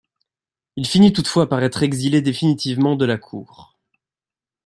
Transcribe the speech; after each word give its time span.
Il 0.77 0.87
finit 0.87 1.13
toutefois 1.13 1.47
par 1.47 1.61
être 1.61 1.83
exilé 1.83 2.23
définitivement 2.23 2.95
de 2.95 3.05
la 3.05 3.19
cour. 3.19 3.75